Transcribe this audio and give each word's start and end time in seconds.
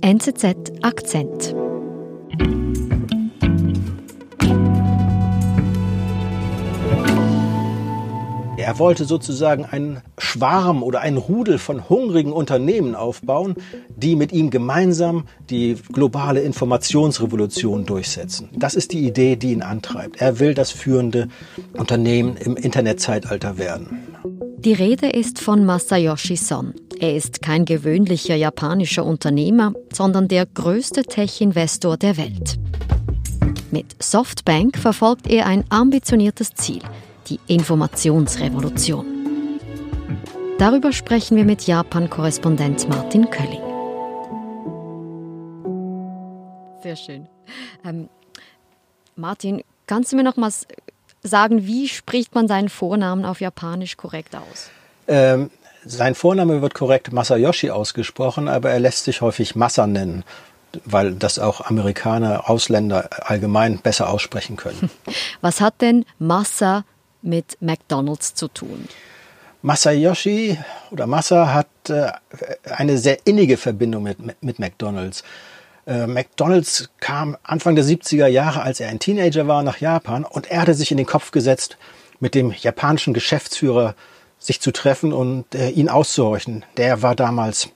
NZZ 0.00 0.44
Akzent. 0.82 1.54
Er 8.56 8.78
wollte 8.78 9.06
sozusagen 9.06 9.64
einen 9.64 10.02
Schwarm 10.18 10.82
oder 10.82 11.00
einen 11.00 11.16
Rudel 11.16 11.58
von 11.58 11.88
hungrigen 11.88 12.32
Unternehmen 12.32 12.94
aufbauen, 12.94 13.56
die 13.96 14.14
mit 14.14 14.32
ihm 14.32 14.50
gemeinsam 14.50 15.24
die 15.50 15.76
globale 15.92 16.40
Informationsrevolution 16.42 17.84
durchsetzen. 17.84 18.50
Das 18.52 18.74
ist 18.74 18.92
die 18.92 19.06
Idee, 19.06 19.36
die 19.36 19.52
ihn 19.52 19.62
antreibt. 19.62 20.20
Er 20.20 20.38
will 20.38 20.54
das 20.54 20.70
führende 20.70 21.28
Unternehmen 21.72 22.36
im 22.36 22.56
Internetzeitalter 22.56 23.58
werden. 23.58 24.06
Die 24.58 24.74
Rede 24.74 25.08
ist 25.08 25.40
von 25.40 25.64
Masayoshi 25.64 26.36
Son. 26.36 26.74
Er 27.00 27.14
ist 27.14 27.42
kein 27.42 27.64
gewöhnlicher 27.64 28.34
japanischer 28.34 29.06
Unternehmer, 29.06 29.72
sondern 29.92 30.26
der 30.26 30.46
größte 30.46 31.04
Tech-Investor 31.04 31.96
der 31.96 32.16
Welt. 32.16 32.58
Mit 33.70 34.02
Softbank 34.02 34.76
verfolgt 34.76 35.28
er 35.28 35.46
ein 35.46 35.64
ambitioniertes 35.68 36.54
Ziel, 36.54 36.82
die 37.28 37.38
Informationsrevolution. 37.46 39.06
Darüber 40.58 40.90
sprechen 40.90 41.36
wir 41.36 41.44
mit 41.44 41.68
Japan-Korrespondent 41.68 42.88
Martin 42.88 43.30
Kölling. 43.30 43.62
Sehr 46.82 46.96
schön. 46.96 47.28
Ähm, 47.84 48.08
Martin, 49.14 49.62
kannst 49.86 50.10
du 50.10 50.16
mir 50.16 50.24
noch 50.24 50.36
mal 50.36 50.50
sagen, 51.22 51.64
wie 51.64 51.86
spricht 51.86 52.34
man 52.34 52.48
seinen 52.48 52.68
Vornamen 52.68 53.24
auf 53.24 53.40
Japanisch 53.40 53.96
korrekt 53.96 54.34
aus? 54.34 54.70
Ähm, 55.06 55.50
sein 55.88 56.14
Vorname 56.14 56.62
wird 56.62 56.74
korrekt 56.74 57.12
Masayoshi 57.12 57.70
ausgesprochen, 57.70 58.48
aber 58.48 58.70
er 58.70 58.80
lässt 58.80 59.04
sich 59.04 59.20
häufig 59.20 59.56
Masa 59.56 59.86
nennen, 59.86 60.24
weil 60.84 61.14
das 61.14 61.38
auch 61.38 61.62
Amerikaner, 61.62 62.48
Ausländer 62.48 63.08
allgemein 63.22 63.78
besser 63.78 64.10
aussprechen 64.10 64.56
können. 64.56 64.90
Was 65.40 65.60
hat 65.60 65.80
denn 65.80 66.04
Masa 66.18 66.84
mit 67.22 67.56
McDonald's 67.60 68.34
zu 68.34 68.48
tun? 68.48 68.86
Masayoshi 69.62 70.58
oder 70.90 71.06
Masa 71.06 71.52
hat 71.52 71.68
äh, 71.88 72.12
eine 72.70 72.98
sehr 72.98 73.26
innige 73.26 73.56
Verbindung 73.56 74.04
mit, 74.04 74.42
mit 74.42 74.58
McDonald's. 74.58 75.24
Äh, 75.86 76.06
McDonald's 76.06 76.90
kam 77.00 77.36
Anfang 77.42 77.74
der 77.74 77.84
70er 77.84 78.26
Jahre, 78.26 78.62
als 78.62 78.78
er 78.78 78.88
ein 78.88 79.00
Teenager 79.00 79.48
war, 79.48 79.62
nach 79.62 79.78
Japan 79.78 80.24
und 80.24 80.50
er 80.50 80.60
hatte 80.60 80.74
sich 80.74 80.90
in 80.92 80.96
den 80.96 81.06
Kopf 81.06 81.32
gesetzt, 81.32 81.76
mit 82.20 82.34
dem 82.34 82.52
japanischen 82.52 83.14
Geschäftsführer 83.14 83.94
sich 84.38 84.60
zu 84.60 84.72
treffen 84.72 85.12
und 85.12 85.54
äh, 85.54 85.70
ihn 85.70 85.88
auszuhorchen. 85.88 86.64
Der 86.76 87.02
war 87.02 87.14
damals 87.14 87.70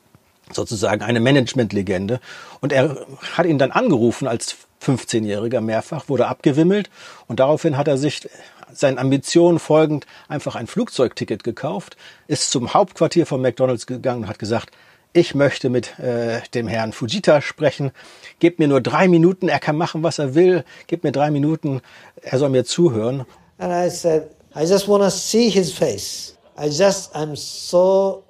sozusagen 0.50 1.02
eine 1.02 1.20
Managementlegende 1.20 2.20
und 2.60 2.72
er 2.72 3.06
hat 3.36 3.46
ihn 3.46 3.58
dann 3.58 3.72
angerufen 3.72 4.28
als 4.28 4.56
15-Jähriger 4.84 5.60
mehrfach, 5.60 6.08
wurde 6.08 6.26
abgewimmelt 6.26 6.90
und 7.26 7.40
daraufhin 7.40 7.76
hat 7.76 7.88
er 7.88 7.96
sich 7.96 8.28
seinen 8.72 8.98
Ambitionen 8.98 9.58
folgend 9.58 10.06
einfach 10.28 10.54
ein 10.54 10.66
Flugzeugticket 10.66 11.44
gekauft, 11.44 11.96
ist 12.26 12.50
zum 12.50 12.74
Hauptquartier 12.74 13.26
von 13.26 13.40
McDonald's 13.40 13.86
gegangen 13.86 14.22
und 14.22 14.28
hat 14.28 14.38
gesagt, 14.38 14.70
ich 15.12 15.34
möchte 15.34 15.68
mit 15.68 15.98
äh, 15.98 16.40
dem 16.54 16.66
Herrn 16.68 16.94
Fujita 16.94 17.42
sprechen. 17.42 17.90
Gebt 18.38 18.58
mir 18.58 18.66
nur 18.66 18.80
drei 18.80 19.08
Minuten, 19.08 19.48
er 19.50 19.58
kann 19.58 19.76
machen, 19.76 20.02
was 20.02 20.18
er 20.18 20.34
will. 20.34 20.64
Gebt 20.86 21.04
mir 21.04 21.12
drei 21.12 21.30
Minuten, 21.30 21.82
er 22.22 22.38
soll 22.38 22.48
mir 22.48 22.64
zuhören. 22.64 23.26
And 23.58 23.72
I 23.72 23.90
said, 23.94 24.30
I 24.56 24.64
just 24.64 24.88
want 24.88 25.12
see 25.12 25.50
his 25.50 25.70
face. 25.70 26.34
I 26.56 26.68
just, 26.68 27.14
I'm 27.14 27.36
so 27.36 28.24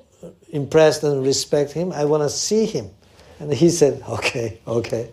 impressed 0.50 1.04
and 1.04 1.24
respect 1.24 1.72
him. 1.72 1.92
I 1.92 2.04
want 2.04 2.22
to 2.22 2.28
see 2.28 2.66
him. 2.66 2.90
And 3.40 3.52
he 3.52 3.70
said, 3.70 4.02
okay, 4.08 4.60
okay. 4.66 5.08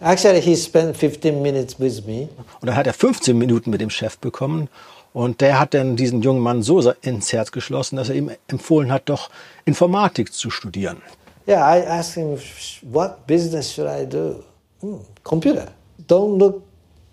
Actually, 0.00 0.40
he 0.40 0.56
spent 0.56 0.96
15 0.96 1.42
minutes 1.42 1.78
with 1.78 2.06
me. 2.06 2.28
Und 2.60 2.66
dann 2.66 2.76
hat 2.76 2.86
er 2.86 2.92
15 2.92 3.36
Minuten 3.36 3.70
mit 3.70 3.80
dem 3.80 3.90
Chef 3.90 4.18
bekommen. 4.18 4.68
Und 5.12 5.40
der 5.40 5.58
hat 5.58 5.74
dann 5.74 5.96
diesen 5.96 6.22
jungen 6.22 6.40
Mann 6.40 6.62
so 6.62 6.92
ins 7.02 7.32
Herz 7.32 7.50
geschlossen, 7.50 7.96
dass 7.96 8.08
er 8.08 8.14
ihm 8.14 8.30
empfohlen 8.46 8.92
hat, 8.92 9.08
doch 9.08 9.30
Informatik 9.64 10.32
zu 10.32 10.50
studieren. 10.50 11.02
Yeah, 11.48 11.64
I 11.64 11.80
asked 11.86 12.14
him, 12.14 12.38
what 12.82 13.26
business 13.26 13.72
should 13.72 13.88
I 13.88 14.04
do? 14.04 14.44
Hmm, 14.80 15.00
computer. 15.24 15.72
Don't 16.06 16.38
look 16.38 16.62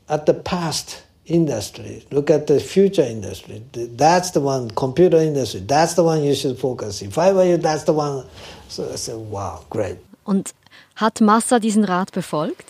at 0.08 0.26
the 0.28 0.34
past 0.34 1.04
industry. 1.26 2.04
Look 2.12 2.30
at 2.30 2.48
the 2.48 2.60
future 2.60 3.06
industry. 3.08 3.62
That's 3.98 4.32
the 4.32 4.42
one, 4.42 4.70
computer 4.76 5.18
industry. 5.18 5.62
That's 5.66 5.96
the 5.96 6.04
one 6.04 6.24
you 6.24 6.36
should 6.36 6.58
focus. 6.58 7.02
If 7.02 7.18
I 7.18 7.34
were 7.34 7.46
you, 7.46 7.58
that's 7.58 7.86
the 7.86 7.94
one. 7.94 8.24
So 8.68 8.84
I 8.92 8.98
said, 8.98 9.18
wow, 9.30 9.66
great. 9.70 9.98
Und 10.24 10.54
hat 10.96 11.22
Massa 11.22 11.60
diesen 11.60 11.84
Rat 11.84 12.12
befolgt? 12.12 12.66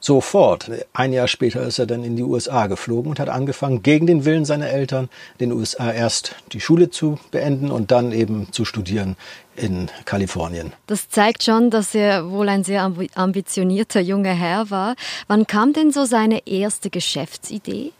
Sofort. 0.00 0.70
Ein 0.92 1.12
Jahr 1.12 1.26
später 1.26 1.62
ist 1.62 1.78
er 1.78 1.86
dann 1.86 2.04
in 2.04 2.14
die 2.14 2.22
USA 2.22 2.68
geflogen 2.68 3.10
und 3.10 3.18
hat 3.18 3.28
angefangen, 3.28 3.82
gegen 3.82 4.06
den 4.06 4.24
Willen 4.24 4.44
seiner 4.44 4.68
Eltern, 4.68 5.08
in 5.38 5.50
den 5.50 5.58
USA 5.58 5.92
erst 5.92 6.36
die 6.52 6.60
Schule 6.60 6.90
zu 6.90 7.18
beenden 7.32 7.72
und 7.72 7.90
dann 7.90 8.12
eben 8.12 8.52
zu 8.52 8.64
studieren 8.64 9.16
in 9.56 9.88
Kalifornien. 10.04 10.72
Das 10.86 11.08
zeigt 11.08 11.42
schon, 11.42 11.70
dass 11.70 11.96
er 11.96 12.30
wohl 12.30 12.48
ein 12.48 12.62
sehr 12.62 12.92
ambitionierter 13.14 14.00
junger 14.00 14.34
Herr 14.34 14.70
war. 14.70 14.94
Wann 15.26 15.48
kam 15.48 15.72
denn 15.72 15.90
so 15.90 16.04
seine 16.04 16.46
erste 16.46 16.90
Geschäftsidee? 16.90 17.92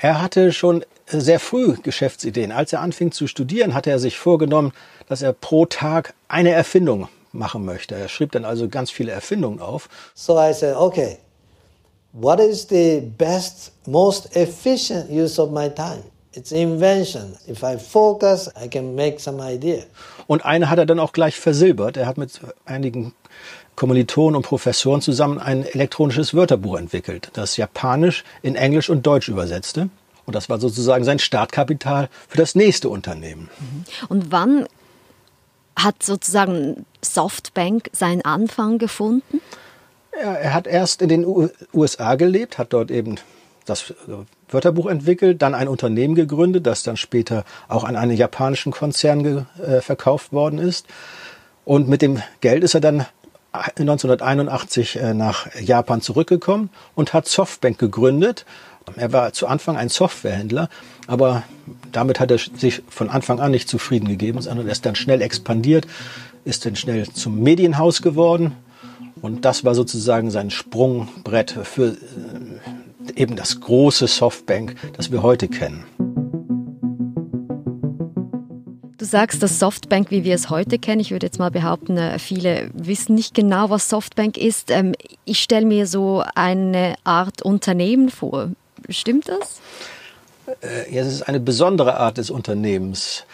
Er 0.00 0.22
hatte 0.22 0.52
schon 0.52 0.84
sehr 1.08 1.40
früh 1.40 1.76
Geschäftsideen. 1.82 2.52
Als 2.52 2.72
er 2.72 2.82
anfing 2.82 3.10
zu 3.10 3.26
studieren, 3.26 3.74
hatte 3.74 3.90
er 3.90 3.98
sich 3.98 4.16
vorgenommen, 4.16 4.72
dass 5.08 5.22
er 5.22 5.32
pro 5.32 5.66
Tag 5.66 6.14
eine 6.28 6.50
Erfindung 6.50 7.08
machen 7.32 7.64
möchte. 7.64 7.96
Er 7.96 8.08
schrieb 8.08 8.30
dann 8.30 8.44
also 8.44 8.68
ganz 8.68 8.92
viele 8.92 9.10
Erfindungen 9.10 9.60
auf. 9.60 9.88
So 10.14 10.38
I 10.38 10.54
said, 10.54 10.76
okay, 10.76 11.18
what 12.12 12.38
is 12.38 12.68
the 12.68 13.00
best, 13.00 13.72
most 13.86 14.36
efficient 14.36 15.10
use 15.10 15.42
of 15.42 15.50
my 15.50 15.68
time? 15.68 16.04
It's 16.32 16.52
invention. 16.52 17.36
If 17.48 17.64
I 17.64 17.76
focus, 17.76 18.48
I 18.54 18.68
can 18.68 18.94
make 18.94 19.18
some 19.18 19.42
idea. 19.42 19.82
Und 20.28 20.44
eine 20.44 20.70
hat 20.70 20.78
er 20.78 20.86
dann 20.86 21.00
auch 21.00 21.12
gleich 21.12 21.40
versilbert. 21.40 21.96
Er 21.96 22.06
hat 22.06 22.18
mit 22.18 22.40
einigen 22.64 23.14
Kommilitonen 23.78 24.34
und 24.34 24.42
Professoren 24.42 25.00
zusammen 25.00 25.38
ein 25.38 25.64
elektronisches 25.64 26.34
Wörterbuch 26.34 26.76
entwickelt, 26.76 27.30
das 27.34 27.56
Japanisch 27.56 28.24
in 28.42 28.56
Englisch 28.56 28.90
und 28.90 29.06
Deutsch 29.06 29.28
übersetzte. 29.28 29.88
Und 30.26 30.34
das 30.34 30.48
war 30.48 30.58
sozusagen 30.58 31.04
sein 31.04 31.20
Startkapital 31.20 32.08
für 32.26 32.38
das 32.38 32.56
nächste 32.56 32.88
Unternehmen. 32.88 33.48
Mhm. 33.60 33.84
Und 34.08 34.32
wann 34.32 34.66
hat 35.76 36.02
sozusagen 36.02 36.86
Softbank 37.02 37.88
seinen 37.92 38.22
Anfang 38.22 38.78
gefunden? 38.78 39.40
Er 40.10 40.54
hat 40.54 40.66
erst 40.66 41.00
in 41.00 41.08
den 41.08 41.48
USA 41.72 42.16
gelebt, 42.16 42.58
hat 42.58 42.72
dort 42.72 42.90
eben 42.90 43.14
das 43.64 43.94
Wörterbuch 44.48 44.86
entwickelt, 44.86 45.40
dann 45.40 45.54
ein 45.54 45.68
Unternehmen 45.68 46.16
gegründet, 46.16 46.66
das 46.66 46.82
dann 46.82 46.96
später 46.96 47.44
auch 47.68 47.84
an 47.84 47.94
einen 47.94 48.16
japanischen 48.16 48.72
Konzern 48.72 49.46
äh, 49.64 49.80
verkauft 49.82 50.32
worden 50.32 50.58
ist. 50.58 50.84
Und 51.64 51.86
mit 51.88 52.02
dem 52.02 52.20
Geld 52.40 52.64
ist 52.64 52.74
er 52.74 52.80
dann 52.80 53.06
1981 53.52 54.96
äh, 54.96 55.14
nach 55.14 55.46
Japan 55.60 56.00
zurückgekommen 56.00 56.70
und 56.94 57.12
hat 57.12 57.26
Softbank 57.26 57.78
gegründet. 57.78 58.44
Er 58.96 59.12
war 59.12 59.32
zu 59.32 59.46
Anfang 59.46 59.76
ein 59.76 59.88
Softwarehändler, 59.88 60.68
aber 61.06 61.42
damit 61.92 62.20
hat 62.20 62.30
er 62.30 62.38
sich 62.38 62.82
von 62.88 63.10
Anfang 63.10 63.40
an 63.40 63.50
nicht 63.50 63.68
zufrieden 63.68 64.08
gegeben, 64.08 64.40
sondern 64.40 64.66
er 64.66 64.72
ist 64.72 64.86
dann 64.86 64.94
schnell 64.94 65.20
expandiert, 65.20 65.86
ist 66.44 66.64
dann 66.64 66.76
schnell 66.76 67.06
zum 67.08 67.40
Medienhaus 67.40 68.00
geworden 68.00 68.52
und 69.20 69.44
das 69.44 69.64
war 69.64 69.74
sozusagen 69.74 70.30
sein 70.30 70.50
Sprungbrett 70.50 71.58
für 71.64 71.88
äh, 71.88 73.20
eben 73.20 73.36
das 73.36 73.60
große 73.60 74.06
Softbank, 74.06 74.76
das 74.96 75.10
wir 75.10 75.22
heute 75.22 75.48
kennen. 75.48 75.84
Du 78.98 79.04
sagst, 79.04 79.44
dass 79.44 79.60
Softbank, 79.60 80.10
wie 80.10 80.24
wir 80.24 80.34
es 80.34 80.50
heute 80.50 80.76
kennen, 80.76 81.00
ich 81.00 81.12
würde 81.12 81.26
jetzt 81.26 81.38
mal 81.38 81.52
behaupten, 81.52 81.96
äh, 81.96 82.18
viele 82.18 82.68
wissen 82.74 83.14
nicht 83.14 83.32
genau, 83.32 83.70
was 83.70 83.88
Softbank 83.88 84.36
ist. 84.36 84.72
Ähm, 84.72 84.92
ich 85.24 85.40
stelle 85.40 85.66
mir 85.66 85.86
so 85.86 86.24
eine 86.34 86.96
Art 87.04 87.40
Unternehmen 87.42 88.10
vor. 88.10 88.50
Stimmt 88.88 89.28
das? 89.28 89.60
Äh, 90.62 90.92
ja, 90.92 91.02
es 91.02 91.12
ist 91.12 91.22
eine 91.22 91.38
besondere 91.38 91.98
Art 91.98 92.18
des 92.18 92.28
Unternehmens. 92.28 93.24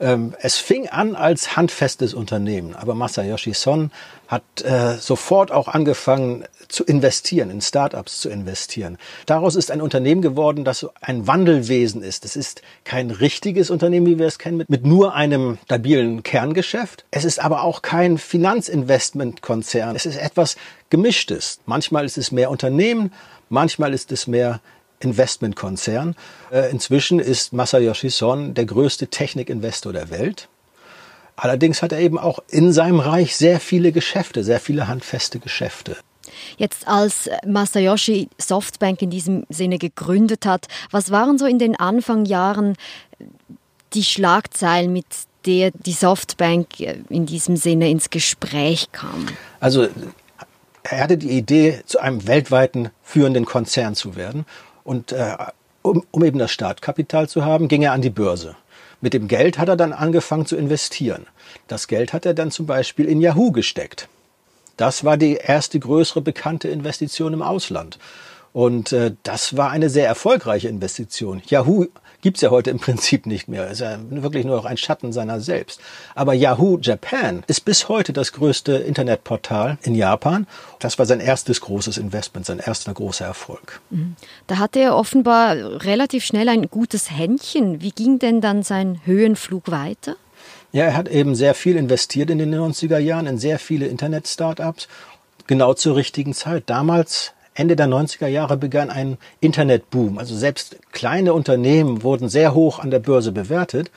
Ähm, 0.00 0.34
es 0.40 0.56
fing 0.58 0.88
an 0.88 1.14
als 1.14 1.56
handfestes 1.56 2.14
Unternehmen, 2.14 2.74
aber 2.74 2.94
Masayoshi 2.94 3.54
Son 3.54 3.90
hat 4.26 4.42
äh, 4.62 4.96
sofort 4.98 5.52
auch 5.52 5.68
angefangen 5.68 6.44
zu 6.68 6.84
investieren, 6.84 7.50
in 7.50 7.60
Startups 7.60 8.20
zu 8.20 8.28
investieren. 8.28 8.98
Daraus 9.26 9.54
ist 9.54 9.70
ein 9.70 9.80
Unternehmen 9.80 10.22
geworden, 10.22 10.64
das 10.64 10.86
ein 11.00 11.26
Wandelwesen 11.26 12.02
ist. 12.02 12.24
Es 12.24 12.34
ist 12.34 12.62
kein 12.84 13.10
richtiges 13.10 13.70
Unternehmen, 13.70 14.06
wie 14.06 14.18
wir 14.18 14.26
es 14.26 14.38
kennen, 14.38 14.56
mit, 14.56 14.68
mit 14.68 14.84
nur 14.84 15.14
einem 15.14 15.58
stabilen 15.64 16.22
Kerngeschäft. 16.22 17.04
Es 17.10 17.24
ist 17.24 17.38
aber 17.38 17.62
auch 17.62 17.82
kein 17.82 18.18
Finanzinvestmentkonzern. 18.18 19.94
Es 19.94 20.06
ist 20.06 20.16
etwas 20.16 20.56
Gemischtes. 20.90 21.60
Manchmal 21.66 22.04
ist 22.04 22.18
es 22.18 22.32
mehr 22.32 22.50
Unternehmen, 22.50 23.12
manchmal 23.48 23.94
ist 23.94 24.10
es 24.10 24.26
mehr 24.26 24.60
Investmentkonzern. 25.04 26.16
Äh, 26.50 26.70
inzwischen 26.70 27.20
ist 27.20 27.52
Masayoshi 27.52 28.10
Son 28.10 28.54
der 28.54 28.64
größte 28.64 29.08
Technikinvestor 29.08 29.92
der 29.92 30.10
Welt. 30.10 30.48
Allerdings 31.36 31.82
hat 31.82 31.92
er 31.92 31.98
eben 31.98 32.18
auch 32.18 32.38
in 32.48 32.72
seinem 32.72 33.00
Reich 33.00 33.36
sehr 33.36 33.60
viele 33.60 33.92
Geschäfte, 33.92 34.44
sehr 34.44 34.60
viele 34.60 34.88
handfeste 34.88 35.38
Geschäfte. 35.38 35.96
Jetzt 36.56 36.88
als 36.88 37.28
Masayoshi 37.46 38.28
Softbank 38.38 39.02
in 39.02 39.10
diesem 39.10 39.44
Sinne 39.48 39.78
gegründet 39.78 40.46
hat, 40.46 40.66
was 40.90 41.10
waren 41.10 41.38
so 41.38 41.46
in 41.46 41.58
den 41.58 41.76
Anfangjahren 41.76 42.76
die 43.92 44.04
Schlagzeilen, 44.04 44.92
mit 44.92 45.06
der 45.46 45.70
die 45.72 45.92
Softbank 45.92 46.80
in 46.80 47.26
diesem 47.26 47.56
Sinne 47.56 47.90
ins 47.90 48.10
Gespräch 48.10 48.90
kam? 48.92 49.26
Also 49.60 49.88
er 50.82 51.00
hatte 51.00 51.16
die 51.16 51.30
Idee, 51.30 51.80
zu 51.86 51.98
einem 51.98 52.26
weltweiten 52.26 52.90
führenden 53.02 53.46
Konzern 53.46 53.94
zu 53.94 54.16
werden. 54.16 54.44
Und 54.84 55.12
äh, 55.12 55.36
um, 55.82 56.04
um 56.10 56.24
eben 56.24 56.38
das 56.38 56.52
Startkapital 56.52 57.28
zu 57.28 57.44
haben, 57.44 57.68
ging 57.68 57.82
er 57.82 57.92
an 57.92 58.02
die 58.02 58.10
Börse. 58.10 58.56
Mit 59.00 59.12
dem 59.12 59.28
Geld 59.28 59.58
hat 59.58 59.68
er 59.68 59.76
dann 59.76 59.92
angefangen 59.92 60.46
zu 60.46 60.56
investieren. 60.56 61.26
Das 61.68 61.88
Geld 61.88 62.12
hat 62.12 62.24
er 62.24 62.34
dann 62.34 62.50
zum 62.50 62.66
Beispiel 62.66 63.06
in 63.06 63.20
Yahoo 63.20 63.52
gesteckt. 63.52 64.08
Das 64.76 65.04
war 65.04 65.16
die 65.16 65.34
erste 65.34 65.78
größere 65.78 66.20
bekannte 66.20 66.68
Investition 66.68 67.32
im 67.32 67.42
Ausland. 67.42 67.98
Und 68.52 68.92
äh, 68.92 69.12
das 69.22 69.56
war 69.56 69.70
eine 69.70 69.90
sehr 69.90 70.06
erfolgreiche 70.06 70.68
Investition. 70.68 71.42
Yahoo 71.46 71.86
gibt's 72.24 72.40
ja 72.40 72.50
heute 72.50 72.70
im 72.70 72.78
Prinzip 72.78 73.26
nicht 73.26 73.48
mehr. 73.48 73.70
Ist 73.70 73.82
ja 73.82 73.98
wirklich 74.08 74.46
nur 74.46 74.56
noch 74.56 74.64
ein 74.64 74.78
Schatten 74.78 75.12
seiner 75.12 75.40
selbst. 75.40 75.78
Aber 76.14 76.32
Yahoo 76.32 76.78
Japan 76.80 77.44
ist 77.48 77.66
bis 77.66 77.90
heute 77.90 78.14
das 78.14 78.32
größte 78.32 78.72
Internetportal 78.72 79.76
in 79.82 79.94
Japan. 79.94 80.46
Das 80.80 80.98
war 80.98 81.04
sein 81.04 81.20
erstes 81.20 81.60
großes 81.60 81.98
Investment, 81.98 82.46
sein 82.46 82.60
erster 82.60 82.94
großer 82.94 83.26
Erfolg. 83.26 83.82
Mhm. 83.90 84.16
Da 84.46 84.56
hatte 84.56 84.80
er 84.80 84.96
offenbar 84.96 85.54
relativ 85.84 86.24
schnell 86.24 86.48
ein 86.48 86.70
gutes 86.70 87.10
Händchen. 87.10 87.82
Wie 87.82 87.90
ging 87.90 88.18
denn 88.18 88.40
dann 88.40 88.62
sein 88.62 89.02
Höhenflug 89.04 89.70
weiter? 89.70 90.16
Ja, 90.72 90.84
er 90.84 90.96
hat 90.96 91.08
eben 91.08 91.34
sehr 91.34 91.54
viel 91.54 91.76
investiert 91.76 92.30
in 92.30 92.38
den 92.38 92.54
90er 92.54 92.98
Jahren, 92.98 93.26
in 93.26 93.36
sehr 93.36 93.58
viele 93.58 93.86
Internet-Startups, 93.86 94.88
genau 95.46 95.74
zur 95.74 95.94
richtigen 95.94 96.32
Zeit. 96.32 96.64
Damals 96.70 97.34
Ende 97.54 97.76
der 97.76 97.86
90er 97.86 98.26
Jahre 98.26 98.56
begann 98.56 98.90
ein 98.90 99.16
Internetboom. 99.40 100.18
Also 100.18 100.36
selbst 100.36 100.76
kleine 100.92 101.32
Unternehmen 101.32 102.02
wurden 102.02 102.28
sehr 102.28 102.52
hoch 102.52 102.80
an 102.80 102.90
der 102.90 102.98
Börse 102.98 103.30
bewertet. 103.30 103.90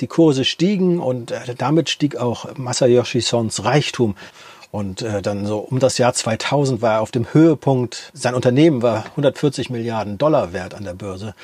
Die 0.00 0.06
Kurse 0.06 0.44
stiegen 0.44 1.00
und 1.00 1.32
äh, 1.32 1.54
damit 1.58 1.90
stieg 1.90 2.16
auch 2.16 2.56
Masayoshi 2.56 3.20
Sons 3.20 3.64
Reichtum. 3.64 4.14
Und 4.70 5.02
äh, 5.02 5.22
dann 5.22 5.44
so 5.44 5.58
um 5.58 5.80
das 5.80 5.98
Jahr 5.98 6.14
2000 6.14 6.80
war 6.82 6.94
er 6.94 7.00
auf 7.00 7.10
dem 7.10 7.32
Höhepunkt. 7.34 8.12
Sein 8.14 8.36
Unternehmen 8.36 8.82
war 8.82 9.06
140 9.06 9.70
Milliarden 9.70 10.16
Dollar 10.16 10.52
wert 10.52 10.74
an 10.74 10.84
der 10.84 10.94
Börse. 10.94 11.34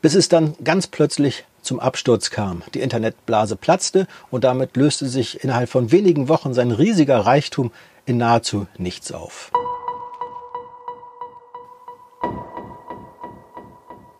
Bis 0.00 0.14
es 0.14 0.30
dann 0.30 0.54
ganz 0.64 0.86
plötzlich 0.86 1.44
zum 1.60 1.78
Absturz 1.78 2.30
kam. 2.30 2.62
Die 2.72 2.80
Internetblase 2.80 3.56
platzte 3.56 4.06
und 4.30 4.44
damit 4.44 4.76
löste 4.76 5.06
sich 5.08 5.44
innerhalb 5.44 5.68
von 5.68 5.92
wenigen 5.92 6.28
Wochen 6.28 6.54
sein 6.54 6.70
riesiger 6.70 7.18
Reichtum 7.18 7.72
in 8.06 8.16
nahezu 8.16 8.66
nichts 8.78 9.12
auf. 9.12 9.50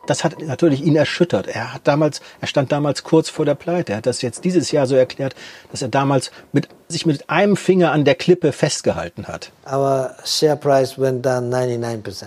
Das 0.07 0.25
hat 0.25 0.41
natürlich 0.41 0.83
ihn 0.83 0.97
erschüttert. 0.97 1.47
Er 1.47 1.75
hat 1.75 1.83
damals, 1.85 2.21
er 2.41 2.47
stand 2.47 2.73
damals 2.73 3.03
kurz 3.05 3.29
vor 3.29 3.45
der 3.45 3.55
Pleite. 3.55 3.93
Er 3.93 3.99
hat 3.99 4.07
das 4.07 4.23
jetzt 4.23 4.45
dieses 4.45 4.71
Jahr 4.71 4.87
so 4.87 4.95
erklärt, 4.95 5.35
dass 5.71 5.83
er 5.83 5.89
damals 5.89 6.31
mit, 6.53 6.69
sich 6.89 7.07
mit 7.07 7.29
einem 7.29 7.57
Finger 7.57 7.93
an 7.93 8.05
der 8.05 8.15
Klippe 8.15 8.53
festgehalten 8.53 9.29
hat. 9.29 9.51
Our 9.71 10.15
share 10.25 10.57
price 10.57 10.99
went 10.99 11.25
down 11.25 11.53
99%. 11.53 12.25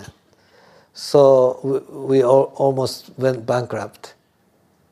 So 0.92 1.58
we, 1.62 1.80
we 2.18 2.24
all, 2.26 2.52
almost 2.56 3.12
went 3.16 3.46
bankrupt. 3.46 4.14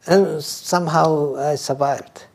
And 0.07 0.43
somehow 0.43 1.37
I 1.37 1.57
survived. 1.57 2.27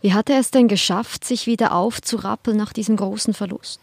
Wie 0.00 0.12
hat 0.12 0.30
er 0.30 0.38
es 0.38 0.50
denn 0.52 0.68
geschafft, 0.68 1.24
sich 1.24 1.46
wieder 1.46 1.72
aufzurappeln 1.72 2.56
nach 2.56 2.72
diesem 2.72 2.96
großen 2.96 3.34
Verlust? 3.34 3.80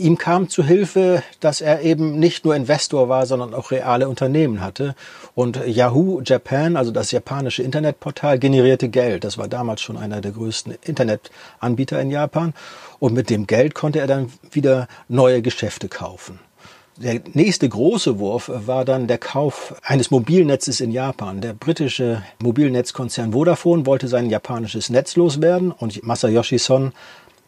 Ihm 0.00 0.16
kam 0.16 0.48
zu 0.48 0.64
Hilfe, 0.64 1.22
dass 1.40 1.60
er 1.60 1.82
eben 1.82 2.18
nicht 2.18 2.46
nur 2.46 2.56
Investor 2.56 3.10
war, 3.10 3.26
sondern 3.26 3.52
auch 3.52 3.70
reale 3.70 4.08
Unternehmen 4.08 4.62
hatte. 4.62 4.94
Und 5.34 5.60
Yahoo 5.66 6.22
Japan, 6.24 6.78
also 6.78 6.90
das 6.90 7.10
japanische 7.10 7.62
Internetportal, 7.62 8.38
generierte 8.38 8.88
Geld. 8.88 9.24
Das 9.24 9.36
war 9.36 9.46
damals 9.46 9.82
schon 9.82 9.98
einer 9.98 10.22
der 10.22 10.32
größten 10.32 10.78
Internetanbieter 10.82 12.00
in 12.00 12.10
Japan. 12.10 12.54
Und 12.98 13.12
mit 13.12 13.28
dem 13.28 13.46
Geld 13.46 13.74
konnte 13.74 14.00
er 14.00 14.06
dann 14.06 14.32
wieder 14.50 14.88
neue 15.08 15.42
Geschäfte 15.42 15.88
kaufen. 15.88 16.40
Der 16.96 17.20
nächste 17.34 17.68
große 17.68 18.18
Wurf 18.18 18.50
war 18.52 18.86
dann 18.86 19.06
der 19.06 19.18
Kauf 19.18 19.74
eines 19.82 20.10
Mobilnetzes 20.10 20.80
in 20.80 20.92
Japan. 20.92 21.42
Der 21.42 21.52
britische 21.52 22.22
Mobilnetzkonzern 22.42 23.32
Vodafone 23.32 23.84
wollte 23.84 24.08
sein 24.08 24.30
japanisches 24.30 24.88
Netz 24.88 25.16
loswerden 25.16 25.72
und 25.72 26.02
Masayoshi 26.02 26.58
Son 26.58 26.92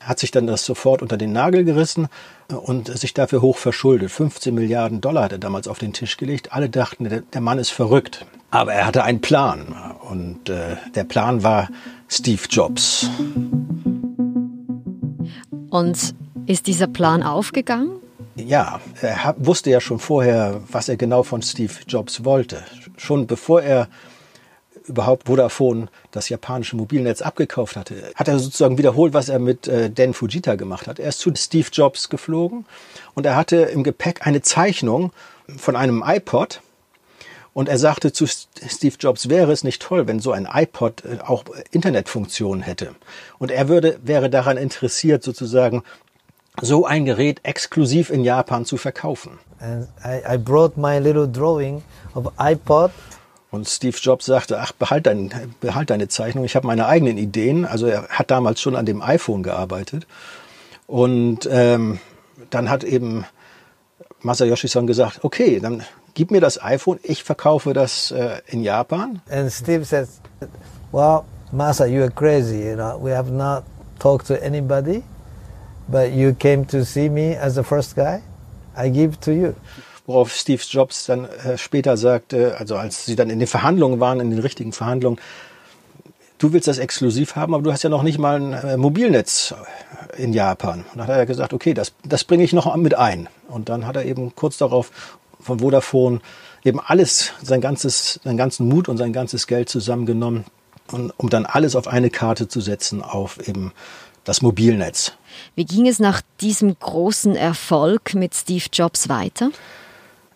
hat 0.04 0.19
sich 0.19 0.31
dann 0.31 0.46
das 0.46 0.64
sofort 0.64 1.02
unter 1.02 1.16
den 1.16 1.32
Nagel 1.32 1.64
gerissen 1.64 2.08
und 2.49 2.88
sich 2.88 3.14
dafür 3.14 3.43
hoch 3.43 3.56
verschuldet. 3.56 4.10
15 4.10 4.54
Milliarden 4.54 5.00
Dollar 5.00 5.25
hat 5.25 5.32
er 5.32 5.38
damals 5.38 5.69
auf 5.69 5.78
den 5.78 5.93
Tisch 5.93 6.16
gelegt. 6.16 6.52
Alle 6.52 6.69
dachten, 6.69 7.25
der, 7.32 7.40
Mann 7.40 7.58
ist 7.58 7.70
verrückt. 7.70 8.26
Aber 8.50 8.75
er 8.75 8.87
hatte 8.87 9.04
einen 9.04 9.20
Plan 9.20 9.75
und 10.08 10.49
äh, 10.49 10.76
der 10.94 11.04
Plan 11.04 11.43
war 11.43 11.69
Steve 12.08 12.43
Jobs. 12.50 13.08
Und 15.70 16.14
ist 16.46 16.66
dieser 16.66 16.87
Plan 16.87 17.22
aufgegangen? 17.22 18.02
Ja, 18.34 18.81
er 19.00 19.34
wusste 19.38 19.70
ja 19.70 19.81
schon 19.81 19.98
vorher, 19.98 20.60
was 20.70 20.88
er 20.88 20.96
genau 20.96 21.22
von 21.22 21.43
Steve 21.43 21.72
Jobs 21.87 22.25
wollte. 22.25 22.62
Schon 22.96 23.26
bevor 23.26 23.62
er 23.62 23.88
überhaupt 24.87 25.26
Vodafone 25.26 25.88
das 26.11 26.29
japanische 26.29 26.76
Mobilnetz 26.76 27.23
abgekauft 27.23 27.76
hatte, 27.76 28.12
hat 28.14 28.29
er 28.29 28.38
sozusagen 28.38 28.79
wiederholt, 28.79 29.14
was 29.14 29.29
er 29.29 29.38
mit 29.38 29.69
äh, 29.69 29.90
Dan 29.90 30.14
Fujita 30.14 30.55
gemacht 30.55 30.87
hat. 30.87 30.99
Er 30.99 31.08
ist 31.08 31.20
zu 31.20 31.34
Steve 31.34 31.69
Jobs 31.73 32.08
geflogen 32.08 32.67
und 33.14 33.26
er 33.26 33.37
hatte 33.37 33.56
im 33.56 33.84
Gepäck 33.84 34.26
eine 34.26 34.43
Zeichnung 34.43 35.12
von 35.56 35.76
einem 35.76 36.02
iPod. 36.06 36.61
Und 37.55 37.69
er 37.69 37.76
sagte 37.76 38.12
zu 38.12 38.26
Steve 38.26 38.94
Jobs, 38.99 39.29
wäre 39.29 39.52
es 39.52 39.62
nicht 39.62 39.82
toll, 39.82 40.06
wenn 40.06 40.20
so 40.20 40.32
ein 40.32 40.49
iPod 40.50 41.05
äh, 41.05 41.19
auch 41.23 41.44
Internetfunktionen 41.70 42.62
hätte. 42.62 42.94
Und 43.38 43.50
er 43.50 43.69
würde, 43.69 43.99
wäre 44.02 44.31
daran 44.31 44.56
interessiert, 44.56 45.23
sozusagen 45.23 45.82
so 46.61 46.87
ein 46.87 47.05
Gerät 47.05 47.40
exklusiv 47.44 48.11
in 48.11 48.25
Japan 48.25 48.64
zu 48.64 48.76
verkaufen. 48.76 49.38
And 49.61 49.88
I, 50.05 50.34
I 50.34 50.38
brought 50.38 50.76
my 50.76 50.99
little 50.99 51.29
drawing 51.29 51.82
of 52.14 52.32
iPod 52.38 52.90
und 53.52 53.69
Steve 53.69 53.96
Jobs 54.00 54.25
sagte, 54.25 54.58
ach, 54.58 54.72
behalt, 54.72 55.06
dein, 55.06 55.54
behalt 55.60 55.90
deine 55.90 56.08
Zeichnung, 56.08 56.44
ich 56.44 56.56
habe 56.56 56.66
meine 56.66 56.87
eigenen 56.87 57.19
Ideen. 57.19 57.66
Also 57.66 57.87
er 57.87 58.08
hat 58.08 58.31
damals 58.31 58.62
schon 58.62 58.75
an 58.75 58.87
dem 58.87 59.02
iPhone 59.02 59.43
gearbeitet. 59.43 60.06
Und 60.87 61.46
ähm, 61.50 62.00
dann 62.49 62.70
hat 62.70 62.82
eben 62.82 63.26
Masayoshi-san 64.22 64.86
gesagt, 64.86 65.22
okay, 65.22 65.60
dann 65.60 65.82
gib 66.15 66.31
mir 66.31 66.41
das 66.41 66.62
iPhone, 66.62 66.98
ich 67.03 67.24
verkaufe 67.24 67.74
das 67.74 68.10
äh, 68.10 68.41
in 68.46 68.62
Japan. 68.62 69.20
And 69.31 69.53
Steve 69.53 69.84
says, 69.84 70.22
well, 70.91 71.24
Masa, 71.53 71.86
you 71.86 72.00
are 72.03 72.10
crazy, 72.10 72.70
you 72.70 72.74
know, 72.74 72.98
we 72.98 73.15
have 73.15 73.31
not 73.31 73.65
talked 73.98 74.26
to 74.29 74.43
anybody, 74.43 75.03
but 75.88 76.12
you 76.12 76.32
came 76.32 76.65
to 76.69 76.86
see 76.86 77.10
me 77.10 77.36
as 77.36 77.55
the 77.55 77.62
first 77.62 77.96
guy, 77.96 78.22
I 78.74 78.88
give 78.88 79.20
to 79.20 79.34
you 79.34 79.55
worauf 80.06 80.32
Steve 80.32 80.62
Jobs 80.68 81.06
dann 81.06 81.24
äh, 81.24 81.58
später 81.58 81.96
sagte, 81.96 82.56
also 82.58 82.76
als 82.76 83.06
sie 83.06 83.16
dann 83.16 83.30
in 83.30 83.38
den 83.38 83.48
Verhandlungen 83.48 84.00
waren, 84.00 84.20
in 84.20 84.30
den 84.30 84.40
richtigen 84.40 84.72
Verhandlungen, 84.72 85.18
du 86.38 86.52
willst 86.52 86.68
das 86.68 86.78
exklusiv 86.78 87.36
haben, 87.36 87.54
aber 87.54 87.62
du 87.62 87.72
hast 87.72 87.84
ja 87.84 87.90
noch 87.90 88.02
nicht 88.02 88.18
mal 88.18 88.40
ein 88.40 88.52
äh, 88.52 88.76
Mobilnetz 88.76 89.54
in 90.16 90.32
Japan. 90.32 90.84
Und 90.92 90.98
dann 90.98 91.06
hat 91.06 91.16
er 91.16 91.26
gesagt, 91.26 91.52
okay, 91.52 91.72
das, 91.72 91.92
das 92.04 92.24
bringe 92.24 92.42
ich 92.42 92.52
noch 92.52 92.74
mit 92.76 92.94
ein. 92.94 93.28
Und 93.48 93.68
dann 93.68 93.86
hat 93.86 93.96
er 93.96 94.04
eben 94.04 94.34
kurz 94.34 94.58
darauf 94.58 94.90
von 95.40 95.60
Vodafone 95.60 96.20
eben 96.64 96.80
alles, 96.80 97.32
sein 97.42 97.60
ganzes, 97.60 98.20
seinen 98.24 98.36
ganzen 98.36 98.68
Mut 98.68 98.88
und 98.88 98.96
sein 98.96 99.12
ganzes 99.12 99.46
Geld 99.46 99.68
zusammengenommen, 99.68 100.44
und, 100.90 101.12
um 101.16 101.30
dann 101.30 101.46
alles 101.46 101.76
auf 101.76 101.86
eine 101.86 102.10
Karte 102.10 102.48
zu 102.48 102.60
setzen, 102.60 103.02
auf 103.02 103.46
eben 103.48 103.72
das 104.24 104.42
Mobilnetz. 104.42 105.12
Wie 105.54 105.64
ging 105.64 105.86
es 105.88 105.98
nach 105.98 106.22
diesem 106.40 106.76
großen 106.78 107.34
Erfolg 107.34 108.14
mit 108.14 108.34
Steve 108.34 108.64
Jobs 108.72 109.08
weiter? 109.08 109.50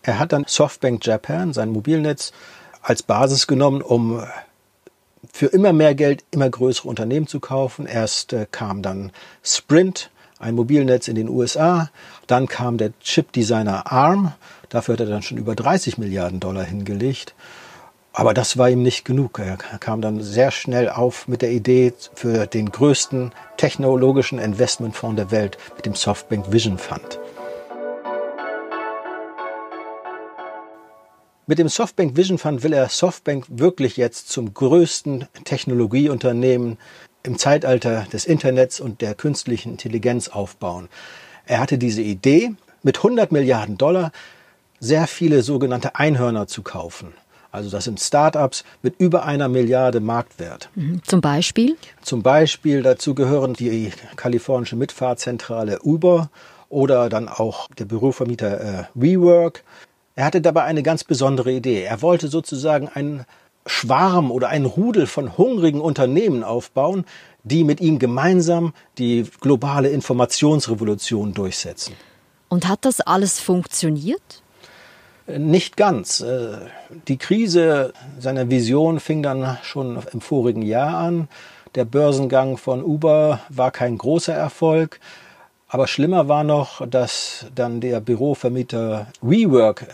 Er 0.07 0.19
hat 0.19 0.31
dann 0.31 0.45
Softbank 0.47 1.05
Japan, 1.05 1.51
sein 1.51 1.67
Mobilnetz, 1.67 2.31
als 2.81 3.03
Basis 3.03 3.45
genommen, 3.45 3.81
um 3.81 4.23
für 5.33 5.47
immer 5.47 5.73
mehr 5.73 5.95
Geld 5.95 6.23
immer 6.31 6.49
größere 6.49 6.87
Unternehmen 6.87 7.27
zu 7.27 7.41
kaufen. 7.41 7.85
Erst 7.85 8.31
äh, 8.31 8.47
kam 8.49 8.81
dann 8.81 9.11
Sprint, 9.43 10.09
ein 10.39 10.55
Mobilnetz 10.55 11.09
in 11.09 11.15
den 11.15 11.27
USA. 11.27 11.89
Dann 12.25 12.47
kam 12.47 12.77
der 12.77 12.97
Chip-Designer 13.01 13.91
ARM. 13.91 14.31
Dafür 14.69 14.93
hat 14.93 15.01
er 15.01 15.07
dann 15.07 15.23
schon 15.23 15.37
über 15.37 15.55
30 15.55 15.97
Milliarden 15.97 16.39
Dollar 16.39 16.63
hingelegt. 16.63 17.35
Aber 18.13 18.33
das 18.33 18.57
war 18.57 18.69
ihm 18.69 18.83
nicht 18.83 19.03
genug. 19.03 19.39
Er 19.39 19.57
kam 19.57 19.99
dann 19.99 20.23
sehr 20.23 20.51
schnell 20.51 20.87
auf 20.87 21.27
mit 21.27 21.41
der 21.41 21.51
Idee 21.51 21.91
für 22.15 22.47
den 22.47 22.71
größten 22.71 23.33
technologischen 23.57 24.39
Investmentfonds 24.39 25.17
der 25.17 25.31
Welt 25.31 25.57
mit 25.75 25.85
dem 25.85 25.95
Softbank 25.95 26.49
Vision 26.49 26.77
Fund. 26.77 27.19
Mit 31.49 31.59
dem 31.59 31.69
Softbank 31.69 32.17
Vision 32.17 32.37
Fund 32.37 32.61
will 32.63 32.73
er 32.73 32.89
Softbank 32.89 33.45
wirklich 33.47 33.95
jetzt 33.95 34.27
zum 34.27 34.53
größten 34.53 35.27
Technologieunternehmen 35.45 36.77
im 37.23 37.37
Zeitalter 37.37 38.05
des 38.11 38.25
Internets 38.25 38.81
und 38.81 38.99
der 38.99 39.15
künstlichen 39.15 39.71
Intelligenz 39.71 40.27
aufbauen. 40.27 40.89
Er 41.45 41.61
hatte 41.61 41.77
diese 41.77 42.01
Idee, 42.01 42.51
mit 42.83 42.97
100 42.97 43.31
Milliarden 43.31 43.77
Dollar 43.77 44.11
sehr 44.81 45.07
viele 45.07 45.41
sogenannte 45.41 45.95
Einhörner 45.95 46.47
zu 46.47 46.63
kaufen. 46.63 47.13
Also 47.49 47.69
das 47.69 47.85
sind 47.85 48.01
Startups 48.01 48.65
mit 48.81 48.95
über 48.99 49.23
einer 49.23 49.47
Milliarde 49.47 50.01
Marktwert. 50.01 50.69
Mhm. 50.75 51.01
Zum 51.05 51.21
Beispiel? 51.21 51.77
Zum 52.01 52.23
Beispiel 52.23 52.83
dazu 52.83 53.15
gehören 53.15 53.53
die 53.53 53.93
kalifornische 54.17 54.75
Mitfahrzentrale 54.75 55.79
Uber 55.81 56.29
oder 56.67 57.07
dann 57.07 57.29
auch 57.29 57.69
der 57.79 57.85
Bürovermieter 57.85 58.59
äh, 58.59 58.83
WeWork. 58.95 59.63
Er 60.17 60.25
hatte 60.25 60.41
dabei 60.41 60.63
eine 60.63 60.81
ganz 60.81 61.03
besondere 61.03 61.51
Idee. 61.51 61.83
Er 61.83 62.01
wollte 62.01 62.27
sozusagen 62.27 62.89
einen 62.89 63.25
Schwarm 63.67 64.31
oder 64.31 64.49
einen 64.49 64.65
Rudel 64.65 65.05
von 65.05 65.37
hungrigen 65.37 65.79
Unternehmen 65.79 66.43
aufbauen, 66.43 67.05
die 67.43 67.63
mit 67.63 67.81
ihm 67.81 67.99
gemeinsam 67.99 68.73
die 68.97 69.29
globale 69.41 69.89
Informationsrevolution 69.89 71.35
durchsetzen. 71.35 71.93
Und 72.49 72.67
hat 72.67 72.83
das 72.83 72.99
alles 72.99 73.39
funktioniert? 73.39 74.41
Nicht 75.27 75.77
ganz. 75.77 76.21
Äh, 76.21 76.57
die 77.07 77.17
Krise 77.17 77.93
seiner 78.17 78.49
Vision 78.49 78.99
fing 78.99 79.21
dann 79.21 79.59
schon 79.61 80.01
im 80.13 80.21
vorigen 80.21 80.63
Jahr 80.63 80.97
an. 80.97 81.27
Der 81.75 81.85
Börsengang 81.85 82.57
von 82.57 82.83
Uber 82.83 83.41
war 83.49 83.69
kein 83.69 83.99
großer 83.99 84.33
Erfolg. 84.33 84.99
Aber 85.67 85.85
schlimmer 85.85 86.27
war 86.27 86.43
noch, 86.43 86.87
dass 86.87 87.45
dann 87.53 87.81
der 87.81 87.99
Bürovermieter 87.99 89.07
WeWork 89.21 89.85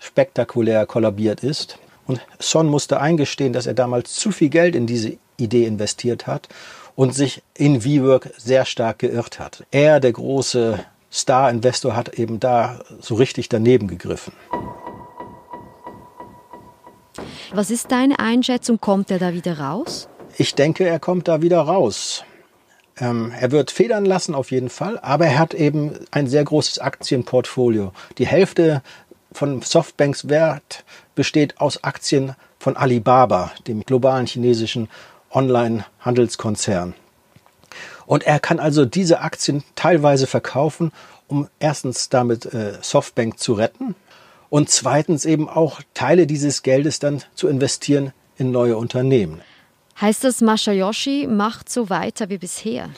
spektakulär 0.00 0.86
kollabiert 0.86 1.44
ist. 1.44 1.78
Und 2.06 2.20
Son 2.40 2.66
musste 2.66 3.00
eingestehen, 3.00 3.52
dass 3.52 3.66
er 3.66 3.74
damals 3.74 4.14
zu 4.14 4.32
viel 4.32 4.48
Geld 4.48 4.74
in 4.74 4.86
diese 4.86 5.16
Idee 5.36 5.66
investiert 5.66 6.26
hat 6.26 6.48
und 6.96 7.14
sich 7.14 7.42
in 7.54 7.84
WeWork 7.84 8.30
sehr 8.36 8.64
stark 8.64 8.98
geirrt 8.98 9.38
hat. 9.38 9.64
Er, 9.70 10.00
der 10.00 10.12
große 10.12 10.80
Star-Investor, 11.12 11.94
hat 11.94 12.18
eben 12.18 12.40
da 12.40 12.80
so 13.00 13.14
richtig 13.14 13.48
daneben 13.48 13.86
gegriffen. 13.86 14.32
Was 17.52 17.70
ist 17.70 17.90
deine 17.90 18.18
Einschätzung? 18.18 18.80
Kommt 18.80 19.10
er 19.10 19.18
da 19.18 19.32
wieder 19.32 19.58
raus? 19.58 20.08
Ich 20.36 20.54
denke, 20.54 20.86
er 20.86 21.00
kommt 21.00 21.28
da 21.28 21.42
wieder 21.42 21.60
raus. 21.60 22.24
Ähm, 22.98 23.32
er 23.38 23.50
wird 23.50 23.70
federn 23.70 24.04
lassen 24.04 24.34
auf 24.34 24.50
jeden 24.50 24.68
Fall, 24.68 24.98
aber 24.98 25.26
er 25.26 25.38
hat 25.38 25.54
eben 25.54 25.92
ein 26.10 26.26
sehr 26.26 26.44
großes 26.44 26.78
Aktienportfolio. 26.78 27.92
Die 28.18 28.26
Hälfte 28.26 28.82
von 29.32 29.62
Softbanks 29.62 30.28
Wert 30.28 30.84
besteht 31.14 31.60
aus 31.60 31.84
Aktien 31.84 32.34
von 32.58 32.76
Alibaba, 32.76 33.52
dem 33.66 33.82
globalen 33.82 34.26
chinesischen 34.26 34.88
Online-Handelskonzern. 35.30 36.94
Und 38.06 38.24
er 38.24 38.40
kann 38.40 38.58
also 38.58 38.84
diese 38.84 39.20
Aktien 39.20 39.62
teilweise 39.76 40.26
verkaufen, 40.26 40.92
um 41.28 41.48
erstens 41.60 42.08
damit 42.08 42.46
äh, 42.46 42.74
Softbank 42.80 43.38
zu 43.38 43.52
retten 43.54 43.94
und 44.48 44.68
zweitens 44.68 45.24
eben 45.24 45.48
auch 45.48 45.80
Teile 45.94 46.26
dieses 46.26 46.62
Geldes 46.62 46.98
dann 46.98 47.22
zu 47.34 47.46
investieren 47.46 48.12
in 48.36 48.50
neue 48.50 48.76
Unternehmen. 48.76 49.42
Heißt 50.00 50.24
das, 50.24 50.40
Masayoshi 50.40 51.28
macht 51.28 51.70
so 51.70 51.88
weiter 51.88 52.28
wie 52.30 52.38
bisher? 52.38 52.90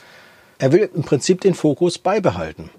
Er 0.58 0.72
will 0.72 0.88
im 0.94 1.02
Prinzip 1.02 1.40
den 1.40 1.54
Fokus 1.54 1.98
beibehalten. 1.98 2.70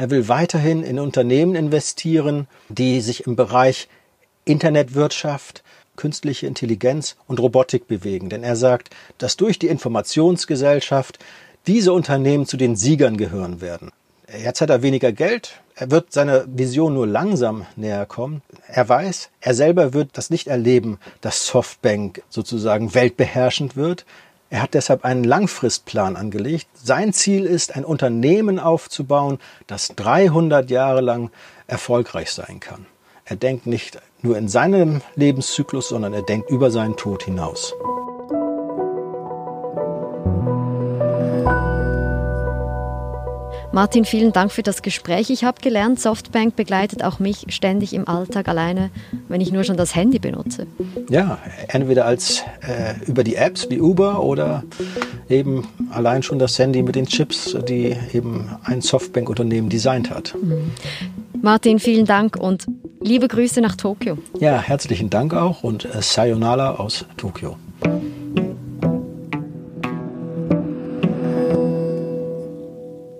Er 0.00 0.08
will 0.08 0.28
weiterhin 0.28 0.82
in 0.82 0.98
Unternehmen 0.98 1.54
investieren, 1.54 2.48
die 2.70 3.02
sich 3.02 3.26
im 3.26 3.36
Bereich 3.36 3.86
Internetwirtschaft, 4.46 5.62
künstliche 5.94 6.46
Intelligenz 6.46 7.16
und 7.26 7.38
Robotik 7.38 7.86
bewegen. 7.86 8.30
Denn 8.30 8.42
er 8.42 8.56
sagt, 8.56 8.88
dass 9.18 9.36
durch 9.36 9.58
die 9.58 9.66
Informationsgesellschaft 9.66 11.18
diese 11.66 11.92
Unternehmen 11.92 12.46
zu 12.46 12.56
den 12.56 12.76
Siegern 12.76 13.18
gehören 13.18 13.60
werden. 13.60 13.92
Jetzt 14.42 14.62
hat 14.62 14.70
er 14.70 14.80
weniger 14.80 15.12
Geld. 15.12 15.60
Er 15.74 15.90
wird 15.90 16.14
seiner 16.14 16.46
Vision 16.46 16.94
nur 16.94 17.06
langsam 17.06 17.66
näher 17.76 18.06
kommen. 18.06 18.40
Er 18.68 18.88
weiß, 18.88 19.28
er 19.42 19.52
selber 19.52 19.92
wird 19.92 20.12
das 20.14 20.30
nicht 20.30 20.46
erleben, 20.46 20.98
dass 21.20 21.46
Softbank 21.46 22.22
sozusagen 22.30 22.94
weltbeherrschend 22.94 23.76
wird. 23.76 24.06
Er 24.52 24.62
hat 24.62 24.74
deshalb 24.74 25.04
einen 25.04 25.22
Langfristplan 25.22 26.16
angelegt. 26.16 26.66
Sein 26.74 27.12
Ziel 27.12 27.46
ist, 27.46 27.76
ein 27.76 27.84
Unternehmen 27.84 28.58
aufzubauen, 28.58 29.38
das 29.68 29.88
300 29.94 30.70
Jahre 30.70 31.00
lang 31.00 31.30
erfolgreich 31.68 32.32
sein 32.32 32.58
kann. 32.58 32.86
Er 33.24 33.36
denkt 33.36 33.66
nicht 33.66 34.00
nur 34.22 34.36
in 34.36 34.48
seinem 34.48 35.02
Lebenszyklus, 35.14 35.90
sondern 35.90 36.14
er 36.14 36.22
denkt 36.22 36.50
über 36.50 36.72
seinen 36.72 36.96
Tod 36.96 37.22
hinaus. 37.22 37.72
Martin, 43.72 44.04
vielen 44.04 44.32
Dank 44.32 44.50
für 44.50 44.64
das 44.64 44.82
Gespräch. 44.82 45.30
Ich 45.30 45.44
habe 45.44 45.60
gelernt, 45.60 46.00
Softbank 46.00 46.56
begleitet 46.56 47.04
auch 47.04 47.20
mich 47.20 47.46
ständig 47.50 47.94
im 47.94 48.08
Alltag 48.08 48.48
alleine, 48.48 48.90
wenn 49.28 49.40
ich 49.40 49.52
nur 49.52 49.62
schon 49.62 49.76
das 49.76 49.94
Handy 49.94 50.18
benutze. 50.18 50.66
Ja, 51.08 51.38
entweder 51.68 52.04
als 52.04 52.42
äh, 52.62 52.94
über 53.06 53.22
die 53.22 53.36
Apps 53.36 53.70
wie 53.70 53.80
Uber 53.80 54.24
oder 54.24 54.64
eben 55.28 55.68
allein 55.90 56.24
schon 56.24 56.40
das 56.40 56.58
Handy 56.58 56.82
mit 56.82 56.96
den 56.96 57.06
Chips, 57.06 57.56
die 57.68 57.96
eben 58.12 58.50
ein 58.64 58.80
Softbank-Unternehmen 58.80 59.68
designt 59.68 60.10
hat. 60.10 60.34
Mhm. 60.34 60.72
Martin, 61.40 61.78
vielen 61.78 62.06
Dank 62.06 62.36
und 62.36 62.66
liebe 63.00 63.28
Grüße 63.28 63.60
nach 63.60 63.76
Tokio. 63.76 64.18
Ja, 64.40 64.60
herzlichen 64.60 65.10
Dank 65.10 65.32
auch 65.32 65.62
und 65.62 65.84
äh, 65.84 66.02
Sayonara 66.02 66.72
aus 66.72 67.04
Tokio. 67.16 67.56